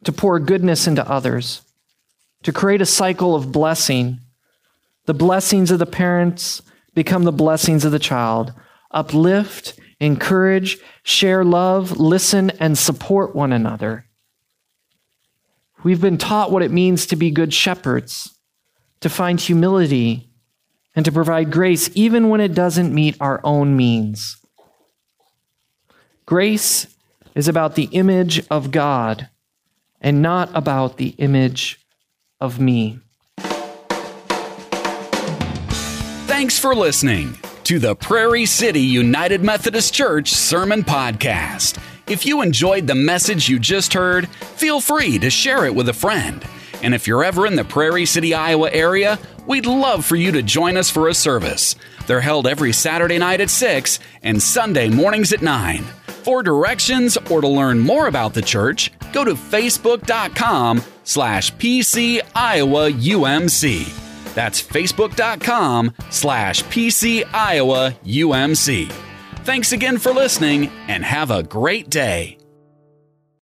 to 0.03 0.11
pour 0.11 0.39
goodness 0.39 0.87
into 0.87 1.09
others, 1.09 1.61
to 2.43 2.53
create 2.53 2.81
a 2.81 2.85
cycle 2.85 3.35
of 3.35 3.51
blessing. 3.51 4.19
The 5.05 5.13
blessings 5.13 5.71
of 5.71 5.79
the 5.79 5.85
parents 5.85 6.61
become 6.93 7.23
the 7.23 7.31
blessings 7.31 7.85
of 7.85 7.91
the 7.91 7.99
child. 7.99 8.53
Uplift, 8.91 9.79
encourage, 9.99 10.77
share 11.03 11.43
love, 11.43 11.97
listen, 11.97 12.51
and 12.59 12.77
support 12.77 13.35
one 13.35 13.51
another. 13.51 14.05
We've 15.83 16.01
been 16.01 16.17
taught 16.17 16.51
what 16.51 16.63
it 16.63 16.71
means 16.71 17.05
to 17.07 17.15
be 17.15 17.31
good 17.31 17.53
shepherds, 17.53 18.35
to 19.01 19.09
find 19.09 19.39
humility, 19.39 20.29
and 20.95 21.05
to 21.05 21.11
provide 21.11 21.51
grace 21.51 21.89
even 21.93 22.29
when 22.29 22.41
it 22.41 22.53
doesn't 22.53 22.93
meet 22.93 23.15
our 23.19 23.39
own 23.43 23.77
means. 23.77 24.37
Grace 26.27 26.87
is 27.35 27.47
about 27.47 27.75
the 27.75 27.87
image 27.93 28.45
of 28.51 28.69
God 28.69 29.29
and 30.01 30.21
not 30.21 30.49
about 30.53 30.97
the 30.97 31.15
image 31.19 31.79
of 32.41 32.59
me. 32.59 32.99
Thanks 36.27 36.59
for 36.59 36.75
listening 36.75 37.37
to 37.63 37.79
the 37.79 37.95
Prairie 37.95 38.45
City 38.45 38.81
United 38.81 39.41
Methodist 39.41 39.93
Church 39.93 40.31
Sermon 40.33 40.83
Podcast. 40.83 41.81
If 42.09 42.25
you 42.25 42.41
enjoyed 42.41 42.87
the 42.87 42.95
message 42.95 43.47
you 43.47 43.57
just 43.57 43.93
heard, 43.93 44.27
feel 44.27 44.81
free 44.81 45.17
to 45.19 45.29
share 45.29 45.63
it 45.63 45.73
with 45.73 45.87
a 45.87 45.93
friend. 45.93 46.45
And 46.83 46.93
if 46.93 47.07
you're 47.07 47.23
ever 47.23 47.47
in 47.47 47.55
the 47.55 47.63
Prairie 47.63 48.05
City, 48.05 48.33
Iowa 48.33 48.69
area, 48.69 49.17
we'd 49.45 49.65
love 49.65 50.03
for 50.03 50.17
you 50.17 50.33
to 50.33 50.43
join 50.43 50.75
us 50.75 50.89
for 50.89 51.07
a 51.07 51.13
service. 51.13 51.77
They're 52.05 52.19
held 52.19 52.47
every 52.47 52.73
Saturday 52.73 53.17
night 53.17 53.39
at 53.39 53.49
6 53.49 53.99
and 54.23 54.43
Sunday 54.43 54.89
mornings 54.89 55.31
at 55.31 55.41
9. 55.41 55.85
For 56.27 56.43
directions 56.43 57.15
or 57.31 57.39
to 57.39 57.47
learn 57.47 57.79
more 57.79 58.07
about 58.07 58.33
the 58.33 58.41
church, 58.41 58.91
go 59.13 59.23
to 59.23 59.33
facebook.com 59.33 60.83
slash 61.05 61.53
PC 61.53 62.19
Iowa 62.35 62.91
UMC. 62.91 64.33
That's 64.35 64.61
facebook.com 64.61 65.93
slash 66.09 66.63
PC 66.65 67.23
Iowa 67.33 67.95
UMC. 68.03 68.91
Thanks 69.45 69.71
again 69.71 69.97
for 69.97 70.11
listening 70.11 70.69
and 70.89 71.05
have 71.05 71.31
a 71.31 71.43
great 71.43 71.89
day. 71.89 72.36